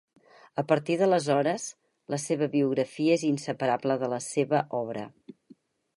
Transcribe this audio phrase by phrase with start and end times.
[0.61, 1.67] A partir d'aleshores,
[2.15, 5.05] la seva biografia és inseparable de la seva obra.